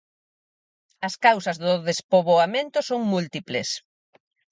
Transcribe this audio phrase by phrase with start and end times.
[1.07, 3.69] As causas do despoboamento son múltiples.